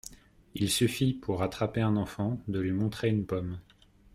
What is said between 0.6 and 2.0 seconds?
suffit, pour attraper un